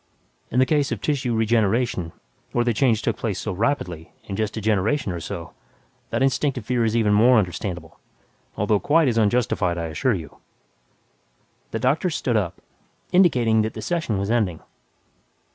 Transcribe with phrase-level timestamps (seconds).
[0.49, 2.11] In the case of tissue regeneration,
[2.53, 5.53] where the change took place so rapidly, in just a generation or so,
[6.09, 7.99] that instinctive fear is even more understandable
[8.57, 10.37] although quite as unjustified, I assure you."
[11.69, 12.61] The doctor stood up,
[13.11, 14.61] indicating that the session was ending.